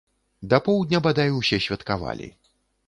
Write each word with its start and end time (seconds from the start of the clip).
Да 0.53 0.59
поўдня 0.69 1.03
бадай 1.09 1.29
усе 1.41 1.61
святкавалі. 1.67 2.35